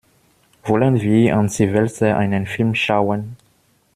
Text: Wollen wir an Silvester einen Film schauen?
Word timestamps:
Wollen 0.63 0.99
wir 0.99 1.35
an 1.37 1.47
Silvester 1.47 2.17
einen 2.17 2.47
Film 2.47 2.73
schauen? 2.73 3.35